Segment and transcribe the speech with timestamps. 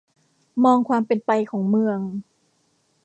[0.63, 1.99] มองความเป็นไปของเมือง